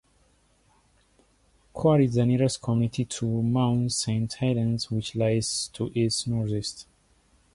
Cougar 1.75 2.01
is 2.01 2.15
the 2.15 2.25
nearest 2.25 2.59
community 2.59 3.05
to 3.05 3.43
Mount 3.43 3.91
Saint 3.91 4.33
Helens, 4.33 4.89
which 4.89 5.13
lies 5.15 5.67
to 5.75 5.91
its 5.93 6.25
northeast. 6.25 6.87